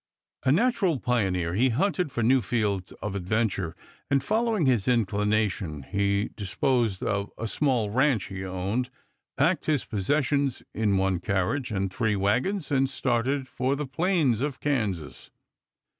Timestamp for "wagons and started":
12.15-13.47